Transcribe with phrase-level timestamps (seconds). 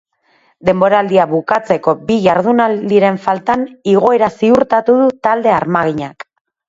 [0.69, 6.27] Denboraldia bukatzeko bi jardunaldiren faltan, igoera ziurtatu du talde armaginak.